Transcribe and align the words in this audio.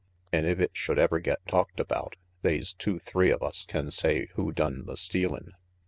An' 0.33 0.45
if 0.45 0.59
it 0.59 0.71
should 0.73 0.97
ever 0.97 1.19
get 1.19 1.45
talked 1.45 1.79
about, 1.79 2.15
they's 2.41 2.73
two 2.73 2.97
three 2.97 3.29
of 3.29 3.43
us 3.43 3.65
can 3.65 3.91
say 3.91 4.29
who 4.33 4.51
done 4.51 4.87
the 4.87 4.97
stealin'. 4.97 5.53